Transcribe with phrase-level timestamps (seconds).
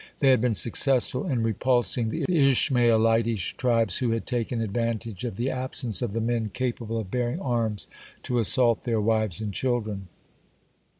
[0.17, 5.51] They had been successful in repulsing the Ishmaelitish tribes who had taken advantage of the
[5.51, 7.85] absence of the men capable of bearing arms
[8.23, 10.07] to assault their wives and children.